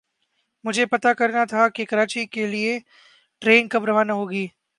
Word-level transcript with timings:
مجھے 0.65 0.85
پتا 0.85 1.13
کرنا 1.13 1.43
تھا 1.45 1.67
کے 1.69 1.85
کراچی 1.85 2.25
کےلیے 2.25 2.79
ٹرین 3.41 3.67
کب 3.67 3.85
روانہ 3.85 4.11
ہو 4.11 4.29
گی۔ 4.31 4.45